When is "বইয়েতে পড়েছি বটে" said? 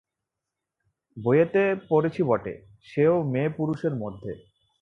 1.17-2.53